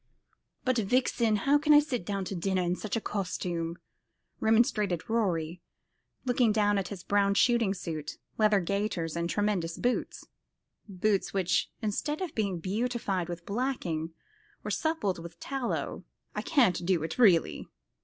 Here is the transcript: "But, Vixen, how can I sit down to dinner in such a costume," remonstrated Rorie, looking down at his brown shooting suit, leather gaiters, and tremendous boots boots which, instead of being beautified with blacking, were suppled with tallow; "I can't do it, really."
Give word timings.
"But, 0.65 0.77
Vixen, 0.79 1.35
how 1.35 1.59
can 1.59 1.73
I 1.75 1.79
sit 1.79 2.03
down 2.07 2.25
to 2.25 2.35
dinner 2.35 2.63
in 2.63 2.75
such 2.75 2.95
a 2.95 2.99
costume," 3.01 3.77
remonstrated 4.39 5.07
Rorie, 5.07 5.61
looking 6.25 6.51
down 6.51 6.79
at 6.79 6.87
his 6.87 7.03
brown 7.03 7.35
shooting 7.35 7.75
suit, 7.75 8.17
leather 8.35 8.61
gaiters, 8.61 9.15
and 9.15 9.29
tremendous 9.29 9.77
boots 9.77 10.25
boots 10.89 11.35
which, 11.35 11.69
instead 11.83 12.19
of 12.19 12.33
being 12.33 12.57
beautified 12.57 13.29
with 13.29 13.45
blacking, 13.45 14.15
were 14.63 14.71
suppled 14.71 15.19
with 15.21 15.39
tallow; 15.39 16.03
"I 16.33 16.41
can't 16.41 16.83
do 16.83 17.03
it, 17.03 17.19
really." 17.19 17.67